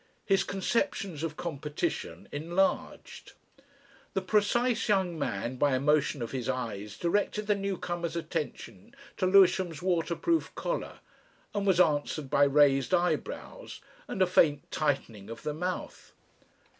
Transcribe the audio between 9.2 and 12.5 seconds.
Lewisham's waterproof collar, and was answered by